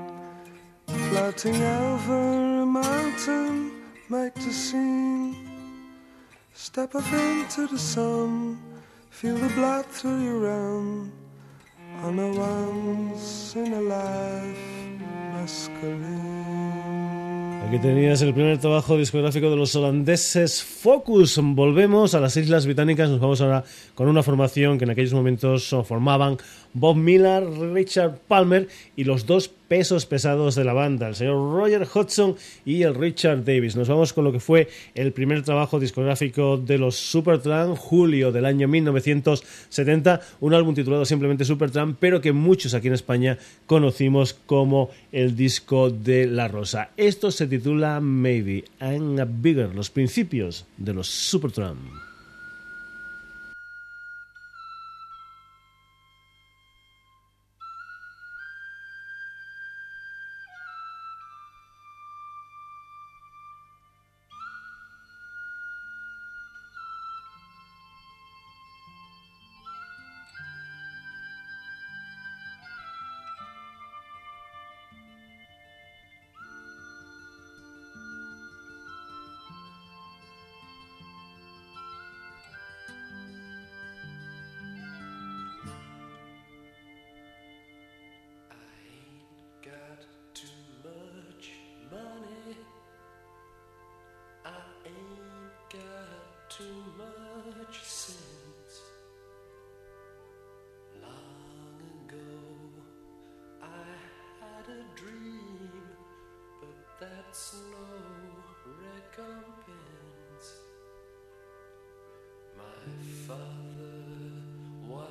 Floating 0.87 1.61
over 1.61 2.61
a 2.61 2.65
mountain, 2.65 3.71
make 4.09 4.33
the 4.33 4.51
scene. 4.51 5.35
Step 6.53 6.95
off 6.95 7.13
into 7.13 7.67
the 7.67 7.77
sun, 7.77 8.59
feel 9.09 9.35
the 9.35 9.49
blood 9.49 9.85
through 9.85 10.23
your 10.23 10.47
own. 10.47 11.11
On 12.03 12.17
a 12.17 12.31
once 12.31 13.55
in 13.55 13.73
a 13.73 13.81
life 13.81 14.67
mescaline 15.33 16.40
Aquí 17.71 17.79
tenías 17.79 18.21
el 18.21 18.33
primer 18.33 18.57
trabajo 18.57 18.97
discográfico 18.97 19.49
de 19.49 19.55
los 19.55 19.73
holandeses 19.77 20.61
Focus. 20.61 21.39
Volvemos 21.41 22.13
a 22.13 22.19
las 22.19 22.35
Islas 22.35 22.65
Británicas. 22.65 23.09
Nos 23.09 23.21
vamos 23.21 23.39
ahora 23.39 23.63
con 23.95 24.09
una 24.09 24.23
formación 24.23 24.77
que 24.77 24.83
en 24.83 24.89
aquellos 24.89 25.13
momentos 25.13 25.73
formaban 25.85 26.35
Bob 26.73 26.97
Miller, 26.97 27.49
Richard 27.71 28.17
Palmer 28.27 28.67
y 28.97 29.05
los 29.05 29.25
dos 29.25 29.47
pesos 29.71 30.05
pesados 30.05 30.55
de 30.55 30.65
la 30.65 30.73
banda, 30.73 31.07
el 31.07 31.15
señor 31.15 31.35
Roger 31.55 31.87
Hodgson 31.93 32.35
y 32.65 32.83
el 32.83 32.93
Richard 32.93 33.45
Davis. 33.45 33.77
Nos 33.77 33.87
vamos 33.87 34.11
con 34.11 34.25
lo 34.25 34.33
que 34.33 34.41
fue 34.41 34.67
el 34.95 35.13
primer 35.13 35.43
trabajo 35.43 35.79
discográfico 35.79 36.57
de 36.57 36.77
los 36.77 36.97
Supertramp, 36.97 37.77
julio 37.77 38.33
del 38.33 38.43
año 38.43 38.67
1970, 38.67 40.19
un 40.41 40.53
álbum 40.53 40.75
titulado 40.75 41.05
simplemente 41.05 41.45
Supertramp, 41.45 41.95
pero 42.01 42.19
que 42.19 42.33
muchos 42.33 42.73
aquí 42.73 42.89
en 42.89 42.95
España 42.95 43.37
conocimos 43.65 44.33
como 44.33 44.89
el 45.13 45.37
disco 45.37 45.89
de 45.89 46.27
La 46.27 46.49
Rosa. 46.49 46.89
Esto 46.97 47.31
se 47.31 47.47
titula 47.47 48.01
Maybe 48.01 48.65
I'm 48.81 49.17
a 49.21 49.25
Bigger, 49.25 49.73
los 49.73 49.89
principios 49.89 50.65
de 50.75 50.93
los 50.93 51.07
Supertramp. 51.07 52.10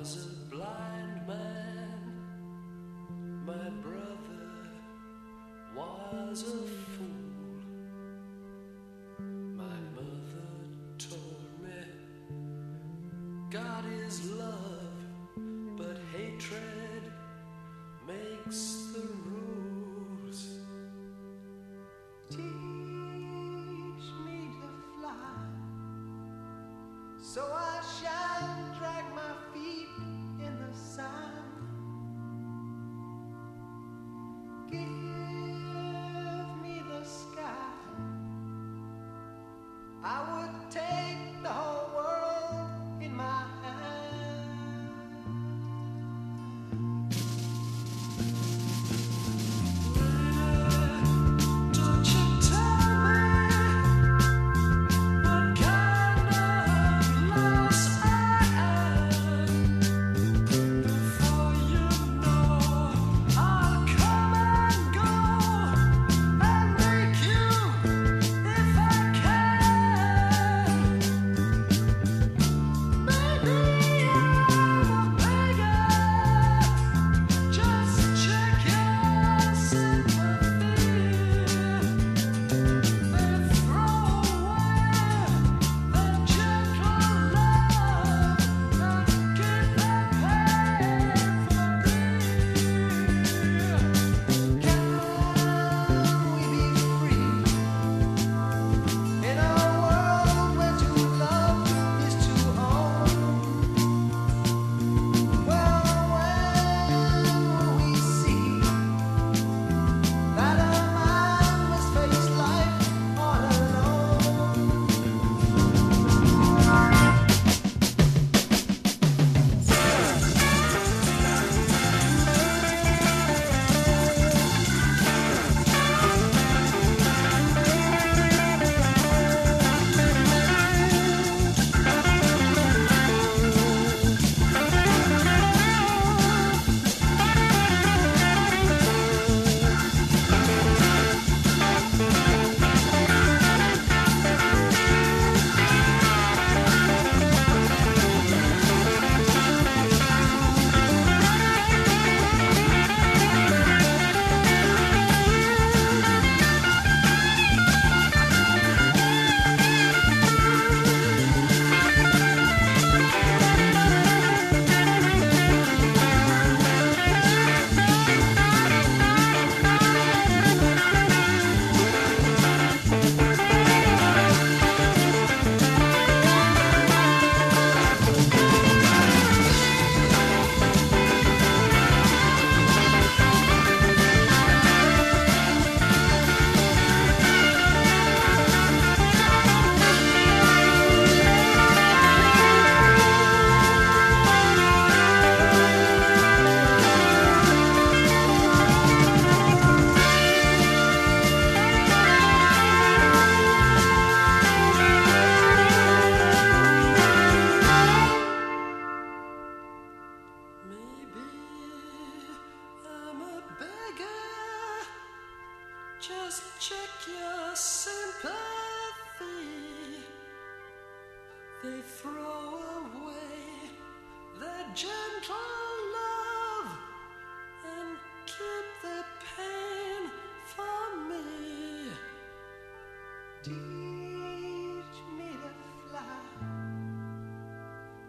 was 0.01 0.25
a 0.25 0.55
blind 0.55 1.27
man, 1.27 2.01
my 3.45 3.69
brother 3.83 4.49
was 5.75 6.41
a 6.41 6.57
fool. 6.95 7.61
My 9.55 9.77
mother 9.93 10.49
told 10.97 11.51
me 11.61 11.83
God 13.51 13.85
is 14.07 14.31
love. 14.31 14.70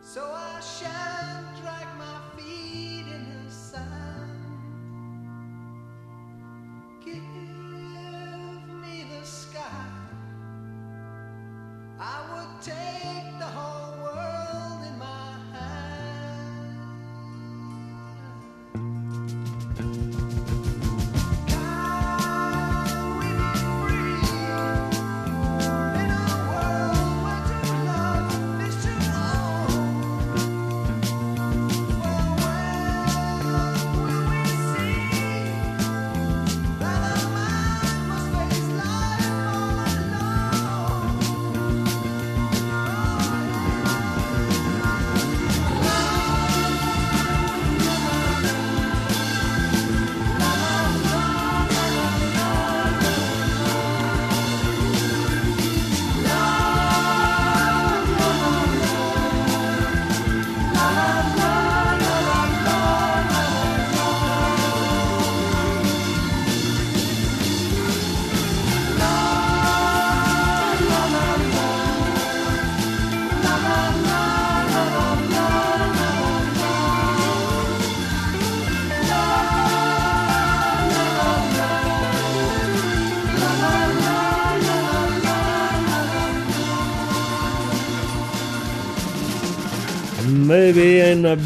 So 0.03 0.22
I 0.34 0.61
shan't 0.61 1.62
drag 1.62 1.91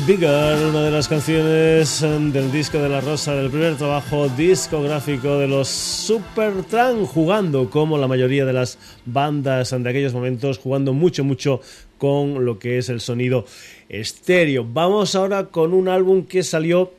Bigger, 0.06 0.66
una 0.68 0.82
de 0.84 0.92
las 0.92 1.08
canciones 1.08 2.00
um, 2.02 2.30
del 2.30 2.52
disco 2.52 2.78
de 2.78 2.88
la 2.88 3.00
Rosa, 3.00 3.34
del 3.34 3.50
primer 3.50 3.74
trabajo 3.74 4.28
discográfico 4.28 5.36
de 5.38 5.48
los 5.48 5.66
Supertramp, 5.66 7.06
jugando 7.06 7.68
como 7.70 7.98
la 7.98 8.06
mayoría 8.06 8.44
de 8.44 8.52
las 8.52 8.78
bandas 9.04 9.70
de 9.76 9.90
aquellos 9.90 10.14
momentos, 10.14 10.58
jugando 10.58 10.92
mucho, 10.92 11.24
mucho 11.24 11.60
con 11.98 12.44
lo 12.44 12.56
que 12.60 12.78
es 12.78 12.88
el 12.88 13.00
sonido 13.00 13.46
estéreo. 13.88 14.64
Vamos 14.64 15.16
ahora 15.16 15.46
con 15.46 15.74
un 15.74 15.88
álbum 15.88 16.24
que 16.24 16.44
salió 16.44 16.92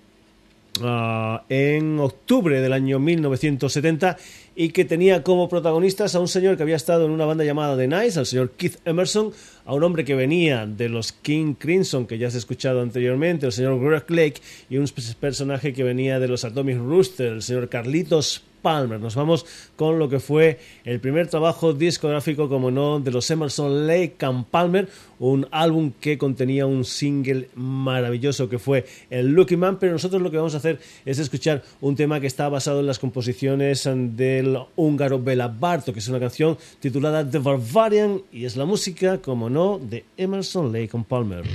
uh, 0.82 1.38
en 1.48 2.02
octubre 2.02 2.60
del 2.60 2.74
año 2.74 3.00
1970 3.00 4.18
y 4.60 4.70
que 4.70 4.86
tenía 4.86 5.22
como 5.22 5.50
protagonistas 5.50 6.16
a 6.16 6.20
un 6.20 6.28
señor 6.28 6.58
que 6.58 6.64
había 6.64 6.76
estado 6.76 7.06
en 7.06 7.12
una 7.12 7.26
banda 7.26 7.44
llamada 7.44 7.78
The 7.78 7.88
Nice, 7.88 8.18
al 8.18 8.26
señor 8.26 8.54
Keith 8.58 8.78
Emerson, 8.86 9.32
a 9.66 9.76
un 9.76 9.84
hombre 9.84 10.04
que 10.04 10.16
venía 10.16 10.66
de 10.66 10.90
los 10.90 11.12
King 11.12 11.54
Crimson, 11.54 12.08
que 12.08 12.18
ya 12.18 12.32
se 12.32 12.38
ha 12.38 12.40
escuchado 12.40 12.82
anteriormente, 12.82 13.46
el 13.46 13.52
señor 13.52 13.80
Greg 13.80 14.10
Lake, 14.10 14.42
y 14.68 14.78
un 14.78 14.88
personaje 15.20 15.74
que 15.74 15.84
venía 15.84 16.20
de 16.20 16.28
los 16.28 16.44
Atomic 16.44 16.80
Rooster, 16.80 17.34
el 17.34 17.44
señor 17.44 17.70
Carlitos 17.70 18.47
Palmer. 18.68 19.00
Nos 19.00 19.16
vamos 19.16 19.46
con 19.78 19.98
lo 19.98 20.10
que 20.10 20.20
fue 20.20 20.60
el 20.84 21.00
primer 21.00 21.30
trabajo 21.30 21.72
discográfico, 21.72 22.50
como 22.50 22.70
no, 22.70 23.00
de 23.00 23.12
los 23.12 23.32
Emerson 23.32 23.88
Lake 23.88 24.18
and 24.20 24.44
Palmer, 24.48 24.90
un 25.20 25.48
álbum 25.52 25.94
que 26.02 26.18
contenía 26.18 26.66
un 26.66 26.84
single 26.84 27.48
maravilloso 27.56 28.50
que 28.50 28.60
fue 28.60 28.86
el 29.10 29.28
Lucky 29.28 29.56
Man, 29.56 29.78
pero 29.80 29.94
nosotros 29.94 30.22
lo 30.22 30.30
que 30.32 30.36
vamos 30.36 30.54
a 30.54 30.58
hacer 30.58 30.82
es 31.06 31.18
escuchar 31.18 31.64
un 31.80 31.96
tema 31.96 32.20
que 32.20 32.28
está 32.28 32.50
basado 32.50 32.82
en 32.82 32.88
las 32.88 33.00
composiciones 33.00 33.90
del 34.18 34.58
húngaro 34.76 35.24
Bela 35.24 35.48
Bartok, 35.48 35.94
que 35.94 36.00
es 36.00 36.10
una 36.10 36.20
canción 36.20 36.58
titulada 36.82 37.24
The 37.24 37.40
Barbarian 37.40 38.22
y 38.34 38.44
es 38.44 38.58
la 38.58 38.66
música, 38.66 39.20
como 39.20 39.50
no, 39.50 39.80
de 39.80 40.04
Emerson 40.18 40.74
Lake 40.74 40.90
and 40.92 41.06
Palmer. 41.06 41.46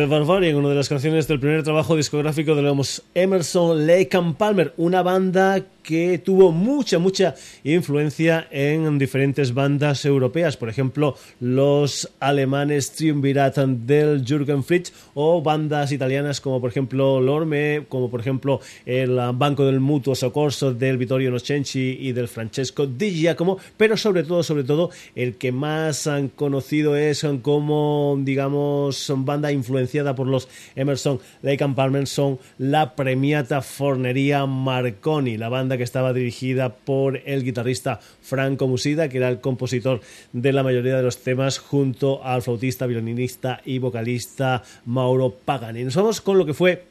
The 0.00 0.06
Barbarian, 0.06 0.56
una 0.56 0.70
de 0.70 0.76
las 0.76 0.88
canciones 0.88 1.28
del 1.28 1.40
primer 1.40 1.62
trabajo 1.62 1.94
discográfico 1.94 2.54
de 2.54 2.62
los 2.62 3.02
Emerson, 3.14 3.86
Lake 3.86 4.16
and 4.16 4.34
Palmer, 4.34 4.72
una 4.78 5.02
banda 5.02 5.62
que 5.82 6.18
tuvo 6.18 6.52
mucha, 6.52 6.98
mucha 6.98 7.34
influencia 7.64 8.46
en 8.50 8.98
diferentes 8.98 9.52
bandas 9.52 10.04
europeas, 10.04 10.56
por 10.56 10.68
ejemplo, 10.68 11.16
los 11.40 12.10
alemanes 12.20 12.92
Triumvirat 12.92 13.58
del 13.58 14.24
Jürgen 14.24 14.62
Fritz 14.62 14.92
o 15.14 15.42
bandas 15.42 15.90
italianas 15.92 16.40
como 16.40 16.60
por 16.60 16.70
ejemplo 16.70 17.20
Lorme, 17.20 17.84
como 17.88 18.10
por 18.10 18.20
ejemplo 18.20 18.60
el 18.86 19.18
Banco 19.34 19.64
del 19.64 19.80
Mutuo 19.80 20.14
Soccorso 20.14 20.72
del 20.72 20.96
Vittorio 20.96 21.30
Nocenci 21.30 21.98
y 22.00 22.12
del 22.12 22.28
Francesco 22.28 22.86
Di 22.86 23.10
Giacomo, 23.10 23.58
pero 23.76 23.96
sobre 23.96 24.22
todo, 24.22 24.42
sobre 24.42 24.64
todo, 24.64 24.90
el 25.14 25.36
que 25.36 25.50
más 25.52 26.06
han 26.06 26.28
conocido 26.28 26.96
es 26.96 27.26
como, 27.42 28.18
digamos, 28.20 29.12
banda 29.16 29.50
influenciada 29.50 29.89
por 30.14 30.26
los 30.26 30.48
Emerson, 30.76 31.20
Lake 31.42 31.64
and 31.64 31.74
Palmer, 31.74 32.06
son 32.06 32.38
la 32.58 32.94
premiata 32.94 33.60
Fornería 33.60 34.46
Marconi, 34.46 35.36
la 35.36 35.48
banda 35.48 35.76
que 35.76 35.82
estaba 35.82 36.12
dirigida 36.12 36.74
por 36.74 37.20
el 37.26 37.44
guitarrista 37.44 38.00
Franco 38.22 38.68
Musida, 38.68 39.08
que 39.08 39.18
era 39.18 39.28
el 39.28 39.40
compositor 39.40 40.00
de 40.32 40.52
la 40.52 40.62
mayoría 40.62 40.96
de 40.96 41.02
los 41.02 41.18
temas, 41.18 41.58
junto 41.58 42.24
al 42.24 42.42
flautista, 42.42 42.86
violinista 42.86 43.60
y 43.64 43.78
vocalista 43.78 44.62
Mauro 44.86 45.30
Pagani. 45.44 45.84
Nos 45.84 45.96
vamos 45.96 46.20
con 46.20 46.38
lo 46.38 46.46
que 46.46 46.54
fue 46.54 46.84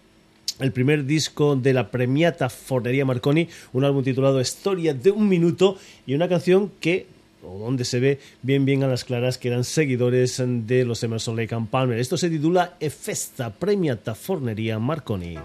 el 0.60 0.72
primer 0.74 1.06
disco 1.06 1.56
de 1.56 1.74
la 1.74 1.90
premiata 1.90 2.50
Fornería 2.50 3.06
Marconi, 3.06 3.48
un 3.72 3.86
álbum 3.86 4.04
titulado 4.04 4.42
Historia 4.42 4.94
de 4.94 5.12
un 5.12 5.30
minuto 5.30 5.78
y 6.06 6.16
una 6.16 6.28
canción 6.28 6.72
que 6.82 7.08
o 7.44 7.60
donde 7.60 7.86
se 7.86 8.00
ve 8.00 8.20
bien 8.42 8.66
bien 8.66 8.84
a 8.84 8.88
las 8.88 9.04
claras 9.04 9.38
que 9.38 9.50
eran 9.50 9.64
seguidores 9.64 10.42
de 10.46 10.86
los 10.86 11.04
Emerson 11.04 11.36
Lake 11.36 11.56
and 11.56 11.70
Palmer. 11.70 12.00
Esto 12.00 12.18
se 12.18 12.30
titula 12.30 12.76
E 12.80 12.90
Festa 12.90 13.52
Premiata 13.52 14.16
Fornería 14.16 14.80
Marconi. 14.80 15.38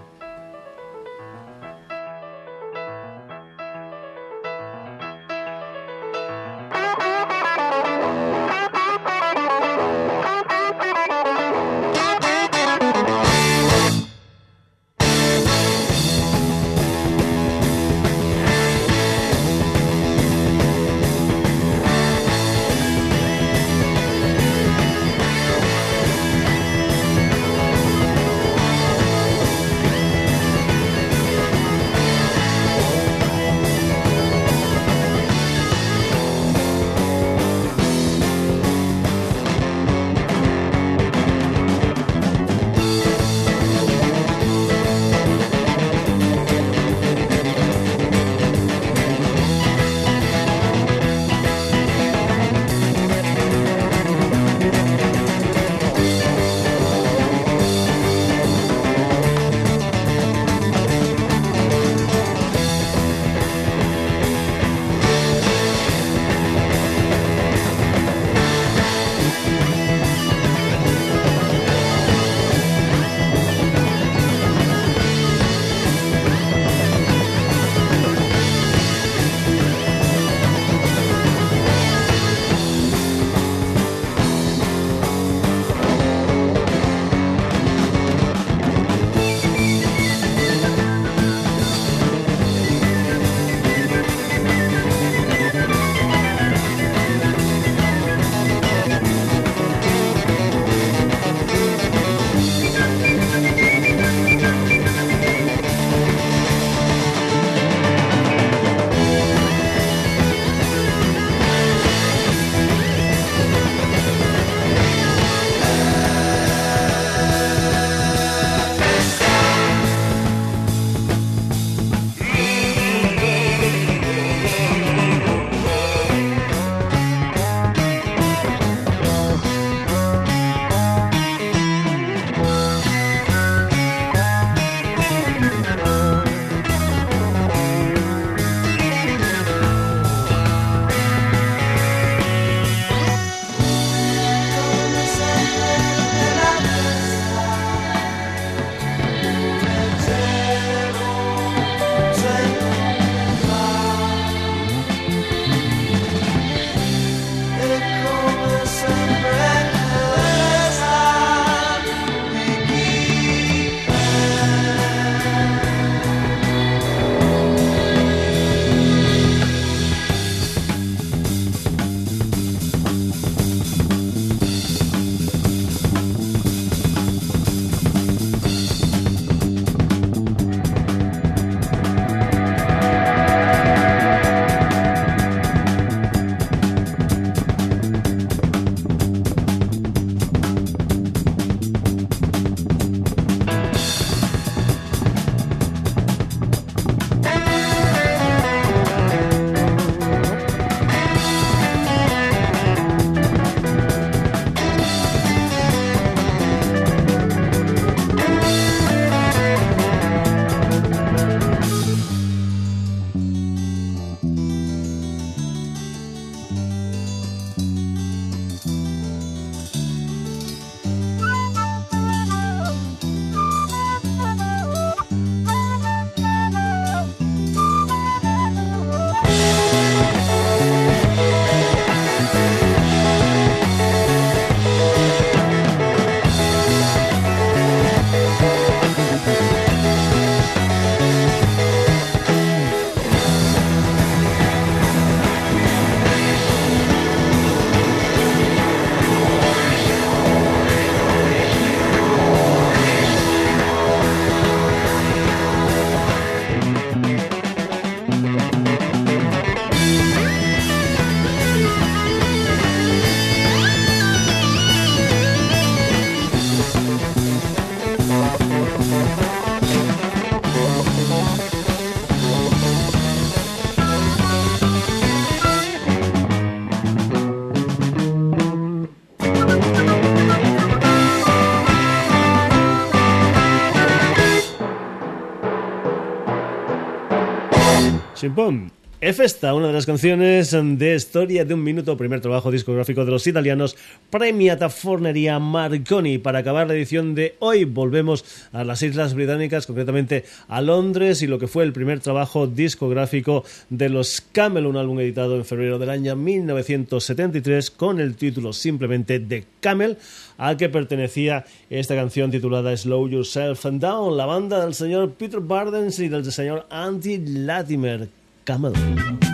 Chimpón. 288.35 288.85
E 289.05 289.13
Festa, 289.13 289.53
una 289.53 289.67
de 289.67 289.75
las 289.75 289.85
canciones 289.85 290.57
de 290.59 290.95
Historia 290.95 291.45
de 291.45 291.53
un 291.53 291.63
Minuto, 291.63 291.95
primer 291.95 292.23
trabajo 292.23 292.51
discográfico 292.51 293.05
de 293.05 293.11
los 293.11 293.27
italianos 293.27 293.77
Premiata 294.09 294.71
Forneria 294.71 295.39
Marconi. 295.39 296.17
Para 296.17 296.39
acabar 296.39 296.67
la 296.67 296.73
edición 296.73 297.15
de 297.15 297.37
hoy, 297.41 297.65
volvemos 297.65 298.25
a 298.51 298.65
las 298.65 298.83
Islas 298.83 299.13
Británicas, 299.13 299.67
concretamente 299.67 300.25
a 300.49 300.63
Londres, 300.63 301.21
y 301.21 301.27
lo 301.27 301.39
que 301.39 301.49
fue 301.49 301.65
el 301.65 301.75
primer 301.75 302.01
trabajo 302.01 302.47
discográfico 302.47 303.45
de 303.69 303.91
los 303.91 304.23
Camel, 304.23 304.65
un 304.65 304.79
álbum 304.79 304.99
editado 305.01 305.37
en 305.37 305.45
febrero 305.45 305.79
del 305.79 305.91
año 305.91 306.17
1973 306.17 307.71
con 307.73 308.01
el 308.01 308.17
título 308.17 308.55
simplemente 308.55 309.19
de 309.19 309.45
Camel, 309.61 309.99
al 310.39 310.57
que 310.57 310.71
pertenecía 310.71 311.45
esta 311.69 311.95
canción 311.95 312.31
titulada 312.31 312.75
Slow 312.75 313.07
Yourself 313.07 313.67
Down, 313.67 314.17
la 314.17 314.25
banda 314.25 314.65
del 314.65 314.73
señor 314.73 315.13
Peter 315.13 315.41
Bardens 315.41 315.99
y 315.99 316.09
del 316.09 316.33
señor 316.33 316.67
Andy 316.71 317.19
Latimer. 317.19 318.24
Camel. 318.45 319.34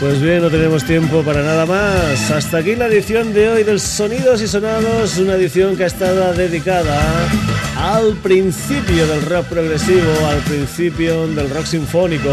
Pues 0.00 0.18
bien, 0.22 0.40
no 0.40 0.48
tenemos 0.48 0.82
tiempo 0.84 1.22
para 1.22 1.42
nada 1.42 1.66
más. 1.66 2.30
Hasta 2.30 2.56
aquí 2.56 2.74
la 2.74 2.86
edición 2.86 3.34
de 3.34 3.50
hoy 3.50 3.64
del 3.64 3.78
Sonidos 3.78 4.40
y 4.40 4.48
Sonados, 4.48 5.18
una 5.18 5.34
edición 5.34 5.76
que 5.76 5.84
ha 5.84 5.88
estado 5.88 6.32
dedicada 6.32 7.28
al 7.76 8.16
principio 8.16 9.06
del 9.06 9.20
rock 9.26 9.44
progresivo, 9.48 10.10
al 10.26 10.38
principio 10.38 11.26
del 11.26 11.50
rock 11.50 11.66
sinfónico. 11.66 12.32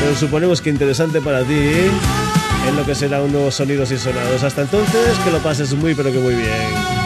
pero 0.00 0.16
suponemos 0.16 0.60
que 0.60 0.70
interesante 0.70 1.20
para 1.20 1.44
ti 1.44 1.88
en 2.68 2.76
lo 2.76 2.84
que 2.84 2.94
será 2.94 3.22
un 3.22 3.32
nuevo 3.32 3.50
Sonidos 3.50 3.90
y 3.90 3.98
Sonados. 3.98 4.42
Hasta 4.42 4.62
entonces, 4.62 5.18
que 5.24 5.30
lo 5.30 5.38
pases 5.38 5.74
muy 5.74 5.94
pero 5.94 6.12
que 6.12 6.18
muy 6.18 6.34
bien. 6.34 7.03